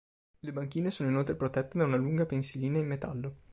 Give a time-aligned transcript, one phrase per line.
[0.39, 3.35] Le banchine sono inoltre protette da una lunga pensilina in metallo.